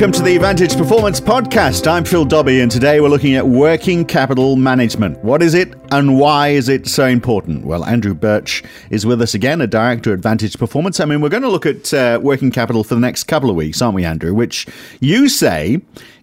Welcome 0.00 0.12
to 0.12 0.22
the 0.22 0.38
Vantage 0.38 0.78
Performance 0.78 1.20
Podcast. 1.20 1.86
I'm 1.86 2.06
Phil 2.06 2.24
Dobbie, 2.24 2.62
and 2.62 2.70
today 2.70 3.02
we're 3.02 3.10
looking 3.10 3.34
at 3.34 3.46
working 3.46 4.06
capital 4.06 4.56
management. 4.56 5.22
What 5.22 5.42
is 5.42 5.52
it, 5.52 5.74
and 5.92 6.18
why 6.18 6.48
is 6.48 6.70
it 6.70 6.86
so 6.86 7.04
important? 7.04 7.66
Well, 7.66 7.84
Andrew 7.84 8.14
Birch 8.14 8.64
is 8.88 9.04
with 9.04 9.20
us 9.20 9.34
again, 9.34 9.60
a 9.60 9.66
director 9.66 10.14
at 10.14 10.20
Vantage 10.20 10.56
Performance. 10.56 11.00
I 11.00 11.04
mean, 11.04 11.20
we're 11.20 11.28
going 11.28 11.42
to 11.42 11.50
look 11.50 11.66
at 11.66 11.92
uh, 11.92 12.18
working 12.22 12.50
capital 12.50 12.82
for 12.82 12.94
the 12.94 13.00
next 13.02 13.24
couple 13.24 13.50
of 13.50 13.56
weeks, 13.56 13.82
aren't 13.82 13.94
we, 13.94 14.06
Andrew? 14.06 14.32
Which 14.32 14.66
you 15.00 15.28
say 15.28 15.82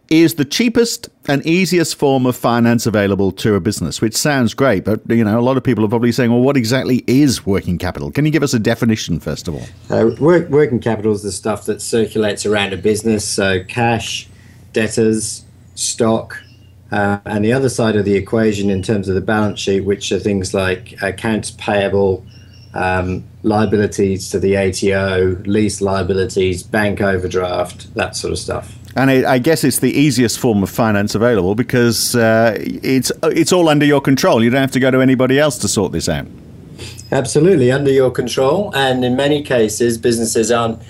is 0.09 0.35
the 0.35 0.45
cheapest 0.45 1.09
and 1.27 1.45
easiest 1.45 1.95
form 1.95 2.25
of 2.25 2.35
finance 2.35 2.85
available 2.85 3.31
to 3.33 3.55
a 3.55 3.59
business, 3.59 4.01
which 4.01 4.15
sounds 4.15 4.53
great, 4.53 4.85
but 4.85 5.01
you 5.09 5.23
know 5.23 5.39
a 5.39 5.41
lot 5.41 5.57
of 5.57 5.63
people 5.63 5.83
are 5.83 5.89
probably 5.89 6.11
saying, 6.11 6.32
"Well, 6.32 6.41
what 6.41 6.57
exactly 6.57 7.04
is 7.07 7.45
working 7.45 7.77
capital?" 7.77 8.11
Can 8.11 8.25
you 8.25 8.32
give 8.32 8.43
us 8.43 8.54
a 8.54 8.59
definition 8.59 9.19
first 9.19 9.47
of 9.47 9.55
all? 9.55 9.68
Uh, 9.89 10.15
work, 10.19 10.49
working 10.49 10.79
capital 10.79 11.13
is 11.13 11.23
the 11.23 11.32
stuff 11.32 11.65
that 11.65 11.82
circulates 11.82 12.46
around 12.46 12.73
a 12.73 12.77
business, 12.77 13.25
so 13.25 13.63
cash, 13.63 14.27
debtors, 14.73 15.43
stock, 15.75 16.41
uh, 16.91 17.19
and 17.25 17.43
the 17.43 17.54
other 17.54 17.69
side 17.69 17.96
of 17.96 18.05
the 18.05 18.15
equation 18.15 18.69
in 18.69 18.82
terms 18.82 19.10
of 19.10 19.15
the 19.15 19.21
balance 19.21 19.60
sheet, 19.60 19.82
which 19.82 20.11
are 20.11 20.19
things 20.19 20.54
like 20.54 20.96
accounts 21.01 21.51
payable, 21.51 22.25
um, 22.77 23.23
liabilities 23.41 24.29
to 24.29 24.39
the 24.39 24.55
ATO, 24.55 25.41
lease 25.45 25.81
liabilities, 25.81 26.61
bank 26.61 27.01
overdraft, 27.01 27.93
that 27.95 28.15
sort 28.15 28.31
of 28.31 28.39
stuff. 28.39 28.75
And 28.95 29.09
it, 29.09 29.25
I 29.25 29.39
guess 29.39 29.63
it's 29.63 29.79
the 29.79 29.91
easiest 29.91 30.39
form 30.39 30.63
of 30.63 30.69
finance 30.69 31.15
available 31.15 31.55
because 31.55 32.16
uh, 32.16 32.55
it's 32.59 33.11
it's 33.23 33.52
all 33.52 33.67
under 33.69 33.85
your 33.85 34.02
control. 34.02 34.44
You 34.44 34.49
don't 34.49 34.61
have 34.61 34.71
to 34.71 34.80
go 34.80 34.91
to 34.91 35.02
anybody 35.02 35.39
else 35.39 35.58
to 35.59 35.67
sort 35.67 35.91
this 35.91 36.08
out. 36.08 36.27
Absolutely 37.11 37.71
under 37.71 37.91
your 37.91 38.11
control, 38.11 38.75
and 38.75 39.03
in 39.03 39.15
many 39.15 39.41
cases, 39.43 39.97
businesses 39.97 40.52
aren't 40.52 40.81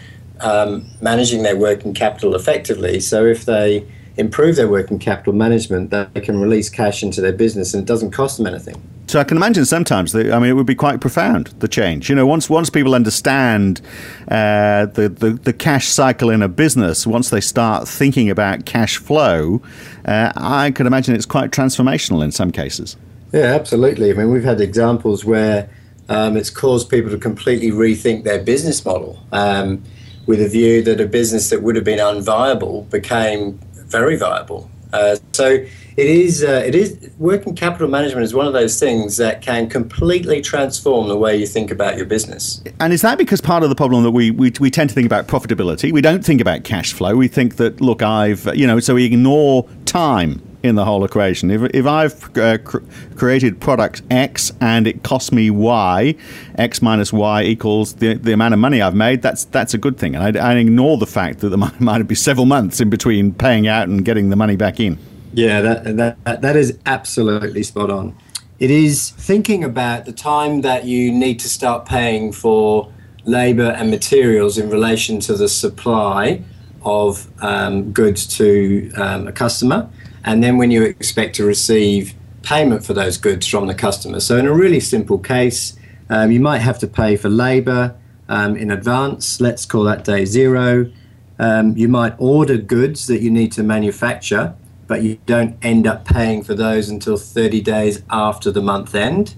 um, 0.41 0.85
managing 1.01 1.43
their 1.43 1.57
working 1.57 1.93
capital 1.93 2.35
effectively. 2.35 2.99
So 2.99 3.25
if 3.25 3.45
they 3.45 3.85
improve 4.17 4.55
their 4.55 4.67
working 4.67 4.99
capital 4.99 5.33
management, 5.33 5.91
they 5.91 6.21
can 6.21 6.39
release 6.39 6.69
cash 6.69 7.03
into 7.03 7.21
their 7.21 7.33
business, 7.33 7.73
and 7.73 7.83
it 7.83 7.87
doesn't 7.87 8.11
cost 8.11 8.37
them 8.37 8.47
anything. 8.47 8.81
So 9.07 9.21
I 9.21 9.23
can 9.23 9.37
imagine 9.37 9.63
sometimes, 9.63 10.11
that, 10.11 10.33
I 10.33 10.39
mean, 10.39 10.49
it 10.49 10.53
would 10.53 10.65
be 10.65 10.75
quite 10.75 10.99
profound 10.99 11.47
the 11.59 11.67
change. 11.67 12.09
You 12.09 12.15
know, 12.15 12.25
once 12.25 12.49
once 12.49 12.69
people 12.69 12.93
understand 12.93 13.79
uh, 14.27 14.87
the, 14.87 15.07
the, 15.07 15.29
the 15.31 15.53
cash 15.53 15.87
cycle 15.87 16.29
in 16.29 16.41
a 16.41 16.49
business, 16.49 17.07
once 17.07 17.29
they 17.29 17.39
start 17.39 17.87
thinking 17.87 18.29
about 18.29 18.65
cash 18.65 18.97
flow, 18.97 19.61
uh, 20.05 20.33
I 20.35 20.71
can 20.71 20.87
imagine 20.87 21.15
it's 21.15 21.25
quite 21.25 21.51
transformational 21.51 22.21
in 22.21 22.31
some 22.31 22.51
cases. 22.51 22.97
Yeah, 23.31 23.55
absolutely. 23.55 24.11
I 24.11 24.13
mean, 24.13 24.29
we've 24.29 24.43
had 24.43 24.59
examples 24.59 25.23
where 25.23 25.69
um, 26.09 26.35
it's 26.35 26.49
caused 26.49 26.89
people 26.89 27.11
to 27.11 27.17
completely 27.17 27.71
rethink 27.71 28.23
their 28.23 28.41
business 28.43 28.83
model, 28.83 29.23
um, 29.31 29.83
with 30.25 30.41
a 30.41 30.49
view 30.49 30.81
that 30.83 30.99
a 30.99 31.05
business 31.05 31.49
that 31.49 31.61
would 31.63 31.75
have 31.77 31.85
been 31.85 31.99
unviable 31.99 32.89
became 32.89 33.57
very 33.87 34.15
viable. 34.17 34.69
Uh, 34.93 35.17
so 35.33 35.65
it 35.97 36.05
is 36.05 36.43
uh, 36.43 36.63
it 36.65 36.75
is 36.75 37.09
working 37.17 37.55
capital 37.55 37.89
management 37.89 38.23
is 38.23 38.33
one 38.33 38.47
of 38.47 38.53
those 38.53 38.79
things 38.79 39.17
that 39.17 39.41
can 39.41 39.67
completely 39.67 40.41
transform 40.41 41.07
the 41.07 41.17
way 41.17 41.35
you 41.35 41.47
think 41.47 41.71
about 41.71 41.97
your 41.97 42.05
business. 42.05 42.63
And 42.79 42.93
is 42.93 43.01
that 43.01 43.17
because 43.17 43.41
part 43.41 43.63
of 43.63 43.69
the 43.69 43.75
problem 43.75 44.03
that 44.03 44.11
we, 44.11 44.31
we 44.31 44.53
we 44.59 44.69
tend 44.69 44.89
to 44.89 44.93
think 44.93 45.05
about 45.05 45.27
profitability? 45.27 45.91
We 45.91 46.01
don't 46.01 46.23
think 46.23 46.39
about 46.39 46.63
cash 46.63 46.93
flow. 46.93 47.15
We 47.15 47.27
think 47.27 47.57
that 47.57 47.81
look, 47.81 48.01
I've 48.01 48.55
you 48.55 48.67
know, 48.67 48.79
so 48.79 48.95
we 48.95 49.05
ignore 49.05 49.67
time 49.85 50.41
in 50.67 50.75
the 50.75 50.85
whole 50.85 51.03
equation. 51.03 51.49
If, 51.49 51.63
if 51.73 51.85
I've 51.85 52.37
uh, 52.37 52.57
cr- 52.59 52.79
created 53.15 53.59
product 53.59 54.03
X 54.11 54.51
and 54.61 54.85
it 54.85 55.03
costs 55.03 55.31
me 55.31 55.49
Y, 55.49 56.15
X 56.55 56.81
minus 56.81 57.11
Y 57.11 57.43
equals 57.43 57.95
the, 57.95 58.13
the 58.13 58.33
amount 58.33 58.53
of 58.53 58.59
money 58.59 58.81
I've 58.81 58.95
made, 58.95 59.21
that's 59.21 59.45
that's 59.45 59.73
a 59.73 59.77
good 59.77 59.97
thing. 59.97 60.15
And 60.15 60.37
I, 60.37 60.51
I 60.51 60.55
ignore 60.55 60.97
the 60.97 61.07
fact 61.07 61.39
that 61.39 61.49
there 61.49 61.57
might, 61.65 61.79
might 61.79 62.03
be 62.03 62.15
several 62.15 62.45
months 62.45 62.79
in 62.79 62.89
between 62.89 63.33
paying 63.33 63.67
out 63.67 63.87
and 63.87 64.05
getting 64.05 64.29
the 64.29 64.35
money 64.35 64.55
back 64.55 64.79
in. 64.79 64.99
Yeah, 65.33 65.61
that, 65.61 65.97
that, 65.97 66.41
that 66.41 66.55
is 66.55 66.79
absolutely 66.85 67.63
spot 67.63 67.91
on. 67.91 68.17
It 68.59 68.71
is 68.71 69.11
thinking 69.11 69.63
about 69.63 70.05
the 70.05 70.11
time 70.11 70.61
that 70.61 70.85
you 70.85 71.11
need 71.11 71.39
to 71.41 71.49
start 71.49 71.85
paying 71.85 72.31
for 72.31 72.91
labor 73.25 73.69
and 73.71 73.91
materials 73.91 74.57
in 74.57 74.69
relation 74.69 75.19
to 75.19 75.35
the 75.35 75.47
supply 75.47 76.41
of 76.83 77.27
um, 77.43 77.91
goods 77.91 78.25
to 78.37 78.91
um, 78.95 79.27
a 79.27 79.31
customer, 79.31 79.89
and 80.27 80.43
then 80.43 80.57
when 80.57 80.69
you 80.69 80.83
expect 80.83 81.35
to 81.37 81.45
receive 81.45 82.13
payment 82.43 82.85
for 82.85 82.93
those 82.93 83.17
goods 83.17 83.47
from 83.47 83.65
the 83.65 83.73
customer. 83.73 84.19
So, 84.19 84.37
in 84.37 84.45
a 84.45 84.53
really 84.53 84.79
simple 84.79 85.17
case, 85.17 85.75
um, 86.09 86.31
you 86.31 86.39
might 86.39 86.59
have 86.59 86.77
to 86.79 86.87
pay 86.87 87.15
for 87.15 87.29
labor 87.29 87.95
um, 88.29 88.55
in 88.55 88.69
advance. 88.69 89.41
Let's 89.41 89.65
call 89.65 89.83
that 89.85 90.03
day 90.03 90.25
zero. 90.25 90.91
Um, 91.39 91.75
you 91.75 91.87
might 91.87 92.13
order 92.19 92.57
goods 92.57 93.07
that 93.07 93.21
you 93.21 93.31
need 93.31 93.51
to 93.53 93.63
manufacture 93.63 94.55
but 94.87 95.03
you 95.03 95.19
don't 95.25 95.57
end 95.61 95.85
up 95.85 96.05
paying 96.05 96.43
for 96.43 96.55
those 96.55 96.89
until 96.89 97.17
30 97.17 97.61
days 97.61 98.01
after 98.09 98.51
the 98.51 98.61
month 98.61 98.95
end. 98.95 99.35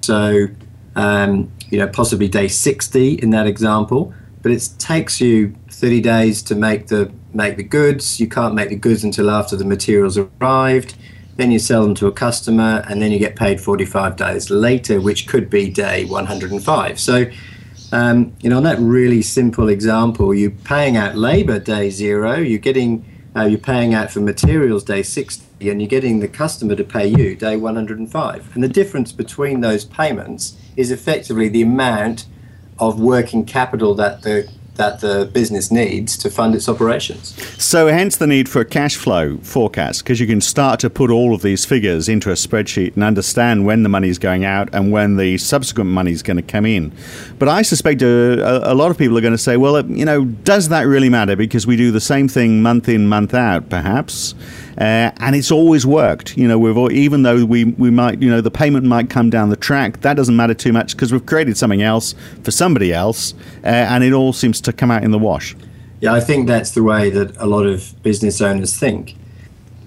So, 0.00 0.46
um, 0.96 1.52
you 1.70 1.78
know, 1.78 1.88
possibly 1.88 2.28
day 2.28 2.48
60 2.48 3.14
in 3.14 3.30
that 3.30 3.46
example, 3.46 4.14
but 4.42 4.52
it 4.52 4.68
takes 4.78 5.20
you 5.20 5.54
30 5.70 6.00
days 6.00 6.42
to 6.42 6.54
make 6.54 6.86
the 6.86 7.12
make 7.34 7.56
the 7.56 7.62
goods. 7.62 8.20
You 8.20 8.28
can't 8.28 8.54
make 8.54 8.68
the 8.68 8.76
goods 8.76 9.04
until 9.04 9.30
after 9.30 9.56
the 9.56 9.64
materials 9.64 10.18
arrived. 10.18 10.94
Then 11.36 11.50
you 11.50 11.58
sell 11.58 11.82
them 11.82 11.94
to 11.96 12.06
a 12.06 12.12
customer, 12.12 12.84
and 12.88 13.00
then 13.00 13.10
you 13.10 13.18
get 13.18 13.36
paid 13.36 13.60
45 13.60 14.16
days 14.16 14.50
later, 14.50 15.00
which 15.00 15.26
could 15.26 15.48
be 15.48 15.70
day 15.70 16.04
105. 16.04 17.00
So, 17.00 17.24
um, 17.90 18.34
you 18.40 18.50
know, 18.50 18.58
on 18.58 18.62
that 18.64 18.78
really 18.78 19.22
simple 19.22 19.68
example, 19.68 20.34
you're 20.34 20.50
paying 20.50 20.96
out 20.96 21.16
labor 21.16 21.58
day 21.58 21.88
zero, 21.90 22.38
you're 22.38 22.58
getting 22.58 23.04
uh, 23.34 23.44
you're 23.44 23.58
paying 23.58 23.94
out 23.94 24.10
for 24.10 24.20
materials 24.20 24.84
day 24.84 25.02
60 25.02 25.70
and 25.70 25.80
you're 25.80 25.88
getting 25.88 26.20
the 26.20 26.28
customer 26.28 26.74
to 26.74 26.84
pay 26.84 27.06
you 27.06 27.34
day 27.34 27.56
105. 27.56 28.54
And 28.54 28.62
the 28.62 28.68
difference 28.68 29.10
between 29.10 29.60
those 29.60 29.84
payments 29.86 30.58
is 30.76 30.90
effectively 30.90 31.48
the 31.48 31.62
amount 31.62 32.26
of 32.78 33.00
working 33.00 33.44
capital 33.44 33.94
that 33.94 34.22
the 34.22 34.50
that 34.76 35.00
the 35.00 35.26
business 35.32 35.70
needs 35.70 36.16
to 36.16 36.30
fund 36.30 36.54
its 36.54 36.68
operations. 36.68 37.34
So, 37.62 37.88
hence 37.88 38.16
the 38.16 38.26
need 38.26 38.48
for 38.48 38.60
a 38.60 38.64
cash 38.64 38.96
flow 38.96 39.36
forecast 39.38 40.02
because 40.02 40.18
you 40.18 40.26
can 40.26 40.40
start 40.40 40.80
to 40.80 40.88
put 40.90 41.10
all 41.10 41.34
of 41.34 41.42
these 41.42 41.64
figures 41.64 42.08
into 42.08 42.30
a 42.30 42.34
spreadsheet 42.34 42.94
and 42.94 43.04
understand 43.04 43.66
when 43.66 43.82
the 43.82 43.88
money 43.90 44.08
is 44.08 44.18
going 44.18 44.44
out 44.44 44.70
and 44.72 44.90
when 44.90 45.16
the 45.16 45.36
subsequent 45.38 45.90
money 45.90 46.12
is 46.12 46.22
going 46.22 46.38
to 46.38 46.42
come 46.42 46.64
in. 46.64 46.92
But 47.38 47.48
I 47.48 47.62
suspect 47.62 48.00
a, 48.00 48.72
a, 48.72 48.74
lot 48.74 48.90
of 48.90 48.96
people 48.96 49.18
are 49.18 49.20
going 49.20 49.34
to 49.34 49.38
say, 49.38 49.58
well, 49.58 49.84
you 49.90 50.06
know, 50.06 50.24
does 50.24 50.70
that 50.70 50.82
really 50.82 51.10
matter? 51.10 51.36
Because 51.36 51.66
we 51.66 51.76
do 51.76 51.90
the 51.90 52.00
same 52.00 52.26
thing 52.28 52.62
month 52.62 52.88
in, 52.88 53.08
month 53.08 53.34
out, 53.34 53.68
perhaps. 53.68 54.34
Uh, 54.78 55.12
and 55.18 55.36
it's 55.36 55.50
always 55.50 55.84
worked. 55.84 56.36
You 56.36 56.48
know, 56.48 56.58
we've 56.58 56.76
all, 56.76 56.90
even 56.90 57.22
though 57.22 57.44
we 57.44 57.64
we 57.64 57.90
might, 57.90 58.22
you 58.22 58.30
know, 58.30 58.40
the 58.40 58.50
payment 58.50 58.86
might 58.86 59.10
come 59.10 59.28
down 59.28 59.50
the 59.50 59.56
track. 59.56 60.00
That 60.00 60.14
doesn't 60.14 60.34
matter 60.34 60.54
too 60.54 60.72
much 60.72 60.96
because 60.96 61.12
we've 61.12 61.26
created 61.26 61.58
something 61.58 61.82
else 61.82 62.14
for 62.42 62.50
somebody 62.50 62.92
else, 62.92 63.34
uh, 63.64 63.66
and 63.66 64.02
it 64.02 64.14
all 64.14 64.32
seems 64.32 64.61
to 64.62 64.72
come 64.72 64.90
out 64.90 65.04
in 65.04 65.10
the 65.10 65.18
wash. 65.18 65.56
Yeah, 66.00 66.12
I 66.12 66.20
think 66.20 66.46
that's 66.48 66.72
the 66.72 66.82
way 66.82 67.10
that 67.10 67.36
a 67.36 67.46
lot 67.46 67.66
of 67.66 67.94
business 68.02 68.40
owners 68.40 68.76
think, 68.76 69.16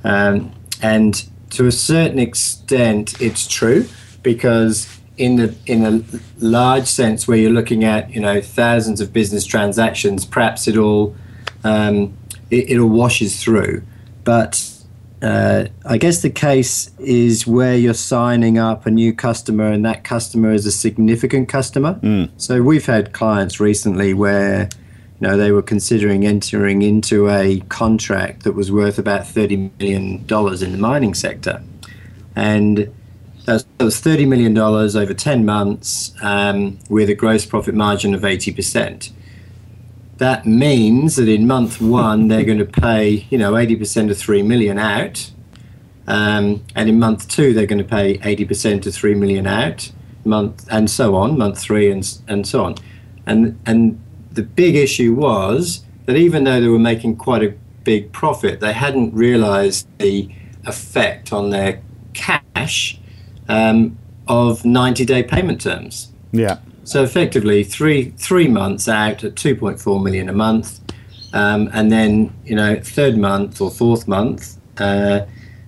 um, 0.04 0.52
and 0.82 1.26
to 1.52 1.68
a 1.68 1.72
certain 1.72 2.20
extent, 2.20 3.22
it's 3.22 3.48
true 3.48 3.88
because 4.24 4.88
in 5.18 5.38
the 5.38 5.56
in 5.66 5.86
a 5.86 6.04
large 6.40 6.88
sense 6.88 7.28
where 7.28 7.38
you're 7.38 7.52
looking 7.52 7.84
at 7.84 8.14
you 8.14 8.22
know 8.22 8.42
thousands 8.42 9.02
of 9.02 9.12
business 9.14 9.46
transactions, 9.46 10.26
perhaps 10.26 10.68
it 10.68 10.78
all 10.78 11.16
um, 11.64 12.18
it, 12.50 12.72
it 12.72 12.78
all 12.78 12.90
washes 12.90 13.42
through, 13.42 13.84
but 14.24 14.75
uh, 15.22 15.66
I 15.86 15.98
guess 15.98 16.22
the 16.22 16.30
case 16.30 16.92
is 17.00 17.48
where 17.48 17.76
you're 17.76 17.94
signing 17.94 18.58
up 18.58 18.86
a 18.86 18.92
new 18.92 19.14
customer 19.14 19.72
and 19.72 19.86
that 19.86 20.04
customer 20.04 20.52
is 20.52 20.66
a 20.66 20.72
significant 20.72 21.48
customer. 21.48 21.96
Mm. 21.96 22.30
So 22.38 22.62
we've 22.62 22.86
had 22.86 23.14
clients 23.14 23.60
recently 23.60 24.14
where 24.14 24.70
you 25.20 25.28
know 25.28 25.38
they 25.38 25.52
were 25.52 25.62
considering 25.62 26.26
entering 26.26 26.82
into 26.82 27.30
a 27.30 27.62
contract 27.70 28.44
that 28.44 28.54
was 28.54 28.72
worth 28.72 29.00
about 29.00 29.26
30 29.26 29.72
million 29.80 30.26
dollars 30.26 30.62
in 30.62 30.74
the 30.74 30.78
mining 30.78 31.14
sector, 31.14 31.64
and 32.36 32.94
that 33.46 33.66
was 33.80 34.00
30 34.00 34.26
million 34.26 34.54
dollars 34.54 34.96
over 34.96 35.14
10 35.14 35.46
months 35.46 36.14
um, 36.22 36.78
with 36.90 37.10
a 37.10 37.16
gross 37.16 37.46
profit 37.46 37.74
margin 37.74 38.14
of 38.14 38.26
80 38.26 38.52
percent 38.52 39.12
that 40.18 40.46
means 40.46 41.18
that 41.18 41.28
in 41.28 41.46
month 41.46 41.82
one 41.82 42.28
they're 42.28 42.46
going 42.46 42.58
to 42.58 42.66
pay 42.66 43.28
you 43.30 43.38
know 43.38 43.54
80% 43.54 44.12
of 44.12 44.18
3 44.18 44.42
million 44.44 44.78
out. 44.80 45.32
Um, 46.08 46.64
and 46.76 46.88
in 46.88 47.00
month 47.00 47.28
two 47.28 47.54
they're 47.54 47.66
going 47.66 47.80
to 47.80 47.84
pay 47.84 48.18
80% 48.20 48.86
of 48.86 48.94
3 48.94 49.16
million 49.16 49.48
out. 49.48 49.92
Month 50.24 50.68
and 50.72 50.90
so 50.90 51.16
on 51.16 51.38
month 51.38 51.60
three 51.60 51.92
and, 51.92 52.20
and 52.28 52.48
so 52.48 52.64
on. 52.66 52.76
And 53.28 53.60
and 53.66 54.02
the 54.32 54.42
big 54.42 54.76
issue 54.76 55.14
was 55.14 55.86
that 56.06 56.16
even 56.16 56.46
though 56.46 56.60
they 56.60 56.68
were 56.68 56.80
making 56.80 57.18
quite 57.18 57.44
a 57.44 57.54
big 57.84 58.12
profit 58.12 58.60
they 58.60 58.74
hadn't 58.74 59.14
realized 59.14 59.88
the 60.00 60.28
effect 60.66 61.32
on 61.32 61.52
their 61.52 61.80
cash 62.14 63.00
um, 63.48 63.96
of 64.28 64.66
90 64.66 65.06
day 65.06 65.22
payment 65.22 65.62
terms. 65.62 66.12
Yeah 66.32 66.58
so 66.86 67.04
effectively, 67.04 67.64
three 67.64 68.12
three 68.18 68.48
months 68.48 68.88
out 68.88 69.24
at 69.24 69.36
2.4 69.36 70.04
million 70.04 70.30
a 70.30 70.34
month, 70.34 70.80
Um, 71.34 71.70
and 71.74 71.92
then, 71.92 72.32
you 72.46 72.56
know, 72.56 72.80
third 72.82 73.18
month 73.18 73.60
or 73.60 73.70
fourth 73.70 74.08
month, 74.08 74.58
uh, 74.78 75.26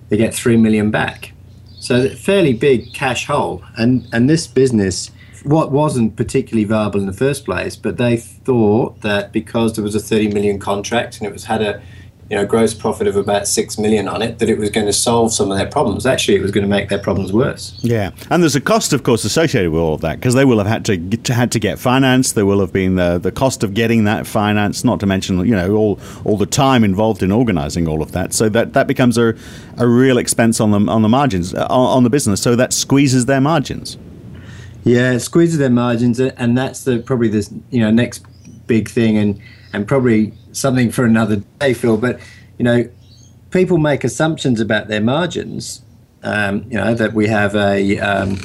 they 0.08 0.16
get 0.16 0.34
three 0.34 0.56
million 0.56 0.90
back. 0.90 1.32
So 1.80 2.08
fairly 2.08 2.54
big 2.54 2.94
cash 2.94 3.26
hole. 3.26 3.62
And 3.76 4.08
and 4.12 4.30
this 4.30 4.46
business, 4.46 5.10
what 5.44 5.70
wasn't 5.70 6.16
particularly 6.16 6.64
viable 6.64 7.00
in 7.00 7.06
the 7.06 7.12
first 7.26 7.44
place, 7.44 7.76
but 7.76 7.96
they 7.98 8.16
thought 8.16 9.02
that 9.02 9.32
because 9.32 9.74
there 9.74 9.84
was 9.84 9.94
a 9.94 10.00
30 10.00 10.32
million 10.32 10.58
contract 10.58 11.18
and 11.18 11.26
it 11.26 11.32
was 11.32 11.44
had 11.44 11.62
a 11.62 11.82
you 12.30 12.36
know 12.36 12.44
gross 12.44 12.74
profit 12.74 13.06
of 13.06 13.16
about 13.16 13.48
six 13.48 13.78
million 13.78 14.06
on 14.06 14.20
it 14.20 14.38
that 14.38 14.48
it 14.50 14.58
was 14.58 14.70
going 14.70 14.86
to 14.86 14.92
solve 14.92 15.32
some 15.32 15.50
of 15.50 15.56
their 15.56 15.66
problems. 15.66 16.04
Actually, 16.04 16.36
it 16.36 16.42
was 16.42 16.50
going 16.50 16.62
to 16.62 16.68
make 16.68 16.88
their 16.88 16.98
problems 16.98 17.32
worse. 17.32 17.78
Yeah, 17.82 18.10
and 18.30 18.42
there's 18.42 18.56
a 18.56 18.60
cost, 18.60 18.92
of 18.92 19.02
course, 19.02 19.24
associated 19.24 19.70
with 19.70 19.80
all 19.80 19.94
of 19.94 20.02
that 20.02 20.16
because 20.16 20.34
they 20.34 20.44
will 20.44 20.58
have 20.58 20.66
had 20.66 20.84
to 20.86 20.96
get, 20.96 21.26
had 21.28 21.52
to 21.52 21.58
get 21.58 21.78
finance. 21.78 22.32
There 22.32 22.46
will 22.46 22.60
have 22.60 22.72
been 22.72 22.96
the 22.96 23.18
the 23.18 23.32
cost 23.32 23.62
of 23.62 23.74
getting 23.74 24.04
that 24.04 24.26
finance, 24.26 24.84
not 24.84 25.00
to 25.00 25.06
mention 25.06 25.38
you 25.46 25.54
know 25.54 25.74
all 25.74 26.00
all 26.24 26.36
the 26.36 26.46
time 26.46 26.84
involved 26.84 27.22
in 27.22 27.32
organising 27.32 27.88
all 27.88 28.02
of 28.02 28.12
that. 28.12 28.34
So 28.34 28.48
that 28.50 28.74
that 28.74 28.86
becomes 28.86 29.16
a 29.16 29.34
a 29.78 29.86
real 29.86 30.18
expense 30.18 30.60
on 30.60 30.70
the 30.70 30.90
on 30.90 31.02
the 31.02 31.08
margins 31.08 31.54
uh, 31.54 31.66
on, 31.70 31.96
on 31.96 32.04
the 32.04 32.10
business. 32.10 32.42
So 32.42 32.56
that 32.56 32.72
squeezes 32.72 33.26
their 33.26 33.40
margins. 33.40 33.96
Yeah, 34.84 35.12
it 35.12 35.20
squeezes 35.20 35.58
their 35.58 35.70
margins, 35.70 36.20
and 36.20 36.56
that's 36.56 36.84
the 36.84 36.98
probably 36.98 37.28
the 37.28 37.48
you 37.70 37.80
know 37.80 37.90
next 37.90 38.24
big 38.68 38.88
thing, 38.88 39.16
and 39.16 39.40
and 39.72 39.88
probably 39.88 40.32
something 40.52 40.92
for 40.92 41.04
another 41.04 41.42
day, 41.58 41.74
Phil. 41.74 41.96
But 41.96 42.20
you 42.58 42.64
know, 42.64 42.88
people 43.50 43.78
make 43.78 44.04
assumptions 44.04 44.60
about 44.60 44.86
their 44.86 45.00
margins. 45.00 45.82
Um, 46.22 46.64
you 46.68 46.76
know 46.76 46.94
that 46.94 47.12
we 47.14 47.26
have 47.26 47.56
a 47.56 47.98
um, 47.98 48.38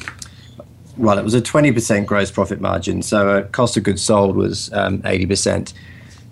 well, 0.97 1.17
it 1.17 1.23
was 1.23 1.33
a 1.33 1.41
twenty 1.41 1.71
percent 1.71 2.07
gross 2.07 2.31
profit 2.31 2.61
margin, 2.61 3.01
so 3.01 3.37
a 3.37 3.43
cost 3.43 3.77
of 3.77 3.83
goods 3.83 4.01
sold 4.01 4.35
was 4.35 4.71
um, 4.73 5.01
eighty 5.05 5.25
percent. 5.25 5.73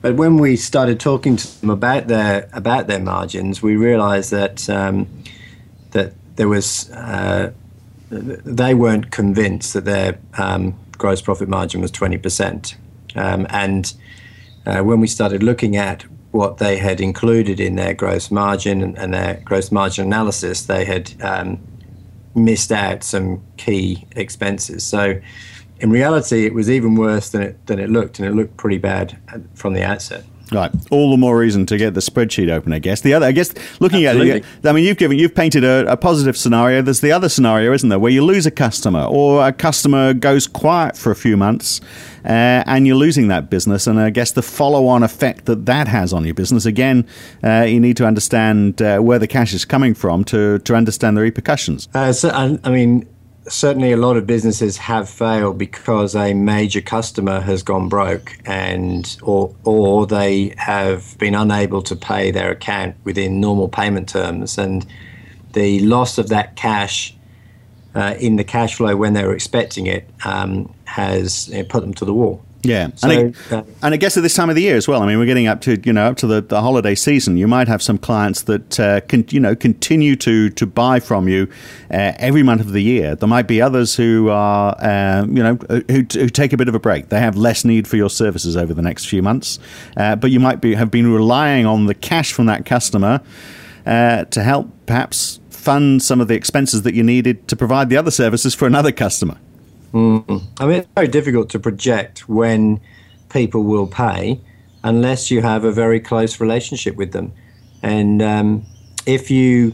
But 0.02 0.16
when 0.16 0.38
we 0.38 0.56
started 0.56 1.00
talking 1.00 1.36
to 1.38 1.62
them 1.62 1.70
about 1.70 2.08
their 2.08 2.50
about 2.54 2.88
their 2.88 3.00
margins, 3.00 3.62
we 3.62 3.76
realised 3.76 4.32
that 4.32 4.70
um, 4.70 5.08
that 5.92 6.14
there 6.36 6.48
was 6.48 6.90
uh, 6.92 7.52
they 8.10 8.74
weren't 8.74 9.12
convinced 9.12 9.74
that 9.74 9.86
their 9.86 10.20
um, 10.38 10.76
gross 10.98 11.22
profit 11.22 11.50
margin 11.50 11.82
was 11.82 11.92
twenty 11.92 12.18
percent, 12.18 12.76
um, 13.16 13.48
and 13.50 13.94
uh, 14.66 14.82
when 14.82 15.00
we 15.00 15.08
started 15.08 15.44
looking 15.44 15.76
at 15.76 16.06
what 16.32 16.58
they 16.58 16.78
had 16.78 17.02
included 17.02 17.60
in 17.60 17.76
their 17.76 17.94
gross 17.94 18.32
margin 18.32 18.82
and, 18.82 18.98
and 18.98 19.14
their 19.14 19.42
gross 19.44 19.72
margin 19.72 20.08
analysis, 20.08 20.66
they 20.66 20.86
had 20.86 21.14
um, 21.22 21.60
missed 22.36 22.72
out 22.72 23.04
some 23.04 23.44
key 23.58 24.06
expenses. 24.16 24.86
So, 24.86 25.20
in 25.80 25.90
reality, 25.90 26.46
it 26.46 26.54
was 26.54 26.70
even 26.70 26.96
worse 26.96 27.30
than 27.30 27.42
it 27.42 27.66
than 27.66 27.80
it 27.80 27.90
looked, 27.90 28.20
and 28.20 28.28
it 28.28 28.34
looked 28.34 28.56
pretty 28.58 28.78
bad 28.78 29.18
from 29.56 29.74
the 29.74 29.84
outset. 29.84 30.24
Right. 30.52 30.72
All 30.92 31.12
the 31.12 31.18
more 31.18 31.38
reason 31.38 31.66
to 31.68 31.78
get 31.78 31.94
the 31.94 32.02
spreadsheet 32.02 32.52
open, 32.52 32.74
I 32.74 32.80
guess. 32.80 33.02
The 33.02 33.14
other, 33.14 33.26
I 33.26 33.32
guess, 33.32 33.54
looking 33.80 34.06
Absolutely. 34.06 34.32
at 34.32 34.38
it, 34.38 34.68
I 34.68 34.74
mean, 34.74 34.84
you've 34.84 34.98
given, 34.98 35.18
you've 35.18 35.34
painted 35.34 35.64
a, 35.64 35.90
a, 35.90 35.96
positive 35.96 36.36
scenario. 36.36 36.82
There's 36.82 37.00
the 37.00 37.14
other 37.14 37.30
scenario, 37.30 37.72
isn't 37.72 37.88
there, 37.88 38.00
where 38.00 38.12
you 38.12 38.24
lose 38.26 38.46
a 38.46 38.52
customer 38.52 39.04
or 39.04 39.48
a 39.48 39.54
customer 39.54 40.14
goes 40.14 40.48
quiet 40.48 40.98
for 40.98 41.10
a 41.10 41.16
few 41.16 41.38
months 41.38 41.80
uh, 42.26 42.64
and 42.68 42.86
you're 42.86 42.98
losing 42.98 43.30
that 43.30 43.50
business. 43.50 43.88
And 43.88 43.98
I 43.98 44.10
guess 44.10 44.32
the 44.32 44.42
follow 44.42 44.88
on 44.88 45.04
effect 45.04 45.46
that 45.46 45.66
that 45.68 45.88
has 45.88 46.12
on 46.12 46.26
your 46.26 46.34
business, 46.34 46.66
again, 46.66 47.08
uh, 47.44 47.62
you 47.62 47.80
need 47.80 47.96
to 47.98 48.06
understand 48.06 48.82
uh, 48.82 49.00
where 49.00 49.20
the 49.20 49.28
cash 49.28 49.54
is 49.54 49.64
coming 49.64 49.94
from 49.94 50.26
to, 50.26 50.60
to 50.60 50.76
understand 50.76 51.16
the 51.16 51.22
repercussions. 51.22 51.88
Uh, 51.94 52.12
so, 52.12 52.30
I, 52.30 52.60
I 52.66 52.72
mean, 52.72 53.08
certainly 53.48 53.92
a 53.92 53.98
lot 53.98 54.18
of 54.18 54.28
businesses 54.28 54.78
have 54.78 55.10
failed 55.10 55.58
because 55.58 56.16
a 56.16 56.34
major 56.34 56.82
customer 56.82 57.40
has 57.42 57.64
gone 57.64 57.90
broke 57.90 58.38
and 58.46 59.18
or 59.24 59.54
or 59.64 60.06
they 60.06 60.54
have 60.58 61.18
been 61.18 61.34
unable 61.34 61.82
to 61.82 61.96
pay 61.96 62.32
their 62.32 62.52
account 62.52 62.96
within 63.04 63.40
normal 63.40 63.68
payment 63.68 64.08
terms 64.08 64.58
and 64.58 64.86
the 65.54 65.80
loss 65.80 66.18
of 66.18 66.30
that 66.30 66.56
cash 66.56 67.16
uh, 67.96 68.16
in 68.20 68.36
the 68.36 68.44
cash 68.44 68.76
flow 68.76 68.96
when 68.96 69.14
they 69.14 69.24
were 69.24 69.34
expecting 69.34 69.88
it 69.88 70.08
um, 70.24 70.74
has 70.86 71.50
you 71.50 71.58
know, 71.58 71.64
put 71.64 71.82
them 71.82 71.94
to 71.94 72.06
the 72.06 72.14
wall. 72.14 72.44
Yeah, 72.64 72.90
so, 72.96 73.10
and, 73.10 73.36
I, 73.50 73.56
uh, 73.56 73.64
and 73.82 73.94
I 73.94 73.98
guess 73.98 74.18
at 74.18 74.24
this 74.24 74.36
time 74.36 74.50
of 74.50 74.56
the 74.56 74.62
year 74.62 74.76
as 74.76 74.88
well. 74.88 75.02
I 75.02 75.08
mean, 75.08 75.18
we're 75.18 75.26
getting 75.26 75.48
up 75.48 75.62
to 75.62 75.80
you 75.84 75.94
know 75.94 76.08
up 76.08 76.18
to 76.18 76.28
the, 76.28 76.42
the 76.42 76.62
holiday 76.62 76.96
season. 76.96 77.38
You 77.38 77.48
might 77.48 77.68
have 77.68 77.82
some 77.82 77.98
clients 77.98 78.44
that 78.44 78.80
uh, 78.80 79.02
can 79.02 79.26
you 79.30 79.40
know 79.40 79.56
continue 79.56 80.16
to 80.18 80.50
to 80.52 80.66
buy 80.68 81.00
from 81.00 81.28
you 81.28 81.48
uh, 81.90 82.14
every 82.18 82.44
month 82.44 82.62
of 82.62 82.72
the 82.72 82.84
year. 82.84 83.16
There 83.16 83.28
might 83.30 83.48
be 83.48 83.62
others 83.62 83.96
who 83.96 84.30
are 84.30 84.76
uh, 84.80 85.26
you 85.26 85.44
know 85.44 85.56
who, 85.56 85.84
who, 85.90 86.30
take 86.30 86.54
a 86.54 86.58
bit 86.58 86.68
of 86.68 86.76
a 86.76 86.80
break. 86.80 87.10
They 87.10 87.20
have 87.20 87.36
less 87.36 87.66
need 87.66 87.88
for 87.88 87.98
your 87.98 88.10
services 88.10 88.56
over 88.56 88.74
the 88.74 88.82
next 88.82 89.06
few 89.06 89.22
months, 89.22 89.58
uh, 89.98 90.16
but 90.16 90.30
you 90.32 90.40
might 90.40 90.62
be 90.62 90.76
have 90.76 90.92
been 90.92 91.12
relying 91.12 91.66
on 91.66 91.88
the 91.88 91.96
cash 91.96 92.32
from 92.32 92.46
that 92.46 92.66
customer 92.66 93.22
uh, 93.86 94.26
to 94.26 94.44
help 94.44 94.70
perhaps 94.86 95.40
fund 95.50 96.02
some 96.02 96.22
of 96.22 96.28
the 96.28 96.36
expenses 96.36 96.84
that 96.84 96.94
you 96.94 97.04
needed 97.04 97.48
to 97.48 97.56
provide 97.56 97.90
the 97.90 97.98
other 97.98 98.12
services 98.12 98.54
for 98.54 98.68
another 98.68 98.92
customer. 98.92 99.38
Mm. 99.94 100.42
I 100.60 100.66
mean, 100.66 100.76
it's 100.78 100.88
very 100.96 101.08
difficult 101.08 101.50
to 101.50 101.60
project 101.60 102.30
when 102.30 102.80
people 103.30 103.64
will 103.64 103.88
pay 103.88 104.40
unless 104.84 105.30
you 105.30 105.42
have 105.42 105.64
a 105.64 105.72
very 105.72 106.00
close 106.00 106.40
relationship 106.40 106.96
with 106.96 107.12
them. 107.12 107.32
And 107.84 108.22
um, 108.22 108.66
if 109.06 109.30
you 109.30 109.74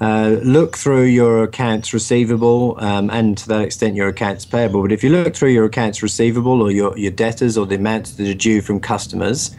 uh, 0.00 0.40
look 0.42 0.76
through 0.76 1.04
your 1.04 1.44
accounts 1.44 1.92
receivable 1.94 2.76
um, 2.80 3.10
and 3.10 3.38
to 3.38 3.48
that 3.48 3.62
extent 3.62 3.94
your 3.94 4.08
accounts 4.08 4.44
payable, 4.44 4.82
but 4.82 4.92
if 4.92 5.02
you 5.02 5.10
look 5.10 5.34
through 5.34 5.50
your 5.50 5.64
accounts 5.64 6.02
receivable 6.02 6.60
or 6.60 6.70
your, 6.70 6.96
your 6.98 7.12
debtors 7.12 7.56
or 7.56 7.66
the 7.66 7.76
amounts 7.76 8.12
that 8.12 8.28
are 8.28 8.34
due 8.34 8.60
from 8.60 8.80
customers, 8.80 9.56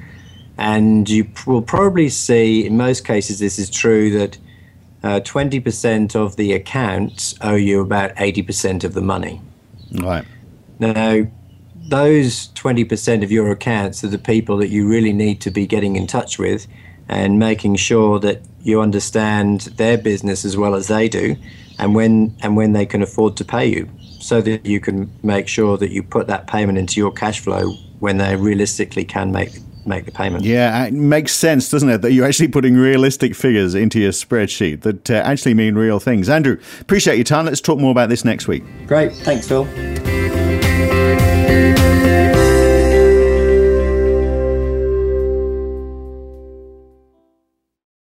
and 0.58 1.10
you 1.10 1.28
will 1.48 1.62
probably 1.62 2.10
see, 2.10 2.66
in 2.66 2.78
most 2.78 3.06
cases, 3.06 3.40
this 3.40 3.58
is 3.58 3.70
true, 3.70 4.12
that 4.12 4.38
uh, 5.04 5.20
20% 5.22 6.16
of 6.16 6.36
the 6.36 6.54
accounts 6.54 7.36
owe 7.42 7.56
you 7.56 7.82
about 7.82 8.16
80% 8.16 8.84
of 8.84 8.94
the 8.94 9.02
money. 9.02 9.42
Right. 9.94 10.26
Now, 10.80 11.28
those 11.90 12.48
20% 12.50 13.24
of 13.24 13.32
your 13.32 13.52
accounts 13.52 14.04
are 14.04 14.08
the 14.08 14.18
people 14.18 14.58
that 14.58 14.70
you 14.70 14.88
really 14.88 15.14
need 15.14 15.42
to 15.42 15.52
be 15.52 15.68
getting 15.68 15.96
in 15.96 16.08
touch 16.08 16.40
with 16.40 16.68
and 17.10 17.38
making 17.38 17.76
sure 17.76 18.20
that 18.20 18.42
you 18.62 18.82
understand 18.82 19.62
their 19.78 19.98
business 19.98 20.46
as 20.46 20.56
well 20.56 20.76
as 20.76 20.88
they 20.88 21.10
do 21.10 21.36
and 21.80 21.94
when 21.96 22.36
and 22.42 22.56
when 22.56 22.72
they 22.72 22.86
can 22.86 23.02
afford 23.02 23.36
to 23.36 23.44
pay 23.44 23.66
you 23.66 23.90
so 24.20 24.42
that 24.42 24.66
you 24.66 24.80
can 24.80 25.12
make 25.22 25.48
sure 25.48 25.78
that 25.78 25.92
you 25.92 26.02
put 26.02 26.28
that 26.28 26.48
payment 26.48 26.78
into 26.78 27.00
your 27.00 27.12
cash 27.12 27.42
flow 27.42 27.74
when 28.00 28.18
they 28.18 28.36
realistically 28.38 29.04
can 29.04 29.32
make 29.32 29.52
make 29.86 30.06
the 30.06 30.12
payment. 30.12 30.44
Yeah, 30.44 30.86
it 30.86 30.94
makes 30.94 31.34
sense, 31.34 31.70
doesn't 31.70 31.90
it, 31.90 32.02
that 32.02 32.12
you're 32.12 32.26
actually 32.26 32.48
putting 32.50 32.76
realistic 32.76 33.36
figures 33.36 33.76
into 33.76 34.00
your 34.00 34.12
spreadsheet 34.12 34.82
that 34.82 35.10
uh, 35.10 35.16
actually 35.16 35.54
mean 35.54 35.76
real 35.76 36.00
things. 36.00 36.30
Andrew, 36.30 36.58
appreciate 36.82 37.16
your 37.16 37.24
time. 37.24 37.46
Let's 37.46 37.62
talk 37.62 37.80
more 37.80 37.92
about 37.92 38.10
this 38.10 38.26
next 38.26 38.48
week. 38.48 38.64
Great. 38.88 39.14
Thanks, 39.14 39.48
Phil. 39.48 39.64